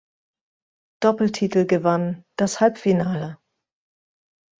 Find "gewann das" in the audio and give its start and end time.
1.67-2.59